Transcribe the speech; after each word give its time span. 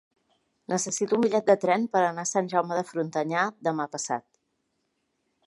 Necessito 0.71 1.17
un 1.17 1.25
bitllet 1.25 1.51
de 1.51 1.55
tren 1.65 1.85
per 1.97 2.01
anar 2.05 2.23
a 2.23 2.31
Sant 2.31 2.49
Jaume 2.55 2.81
de 2.81 2.87
Frontanyà 2.89 3.45
demà 3.69 3.87
passat. 3.99 4.27